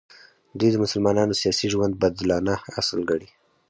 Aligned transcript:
دوی 0.59 0.69
د 0.71 0.77
مسلمانانو 0.83 1.39
سیاسي 1.41 1.67
ژوند 1.73 1.93
بدلانه 2.03 2.55
اصل 2.79 2.99
ګڼي. 3.09 3.29